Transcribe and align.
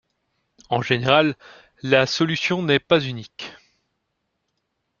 En 0.71 0.81
général, 0.81 1.35
la 1.83 2.07
solution 2.07 2.63
n'est 2.63 2.79
pas 2.79 2.99
unique. 2.99 3.51